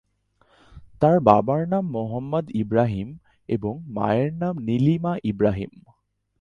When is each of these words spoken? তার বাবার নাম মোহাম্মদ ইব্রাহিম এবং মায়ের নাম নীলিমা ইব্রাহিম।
তার 1.01 1.17
বাবার 1.19 1.61
নাম 1.67 1.85
মোহাম্মদ 1.91 2.45
ইব্রাহিম 2.55 3.09
এবং 3.49 3.73
মায়ের 3.87 4.31
নাম 4.33 4.55
নীলিমা 4.59 5.13
ইব্রাহিম। 5.23 5.71